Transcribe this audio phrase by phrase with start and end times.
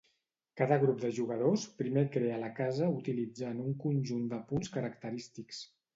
[0.61, 5.63] Cada grup de jugadors primer crea la casa utilitzant un conjunt de punts característics.